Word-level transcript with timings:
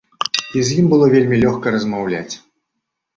І 0.59 0.61
з 0.69 0.77
ім 0.83 0.87
было 0.93 1.09
вельмі 1.15 1.39
лёгка 1.43 1.73
размаўляць. 1.75 2.33